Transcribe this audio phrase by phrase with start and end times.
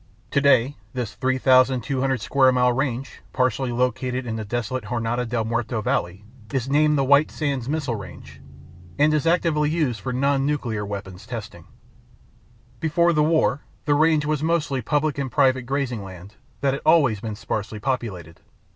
[0.31, 6.25] Today this 3,200 square mile range, partly located in the desolate Jornada del Muerto Valley,
[6.51, 8.41] is named the White Sands Missile Range
[8.97, 11.65] and is actively used for non nuclear weapons testing.
[12.79, 17.19] Before the war the range was mostly public and private grazing land that had always
[17.21, 18.39] been sparsely populated.